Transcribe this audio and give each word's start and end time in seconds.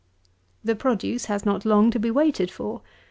The 0.63 0.73
produce 0.73 1.25
has 1.25 1.45
not 1.45 1.63
long 1.63 1.91
to 1.91 1.99
be 1.99 2.09
waited 2.09 2.49
for. 2.49 2.81